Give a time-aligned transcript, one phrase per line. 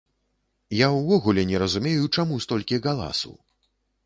[0.77, 3.37] Я ўвогуле не разумею, чаму столькі галасу?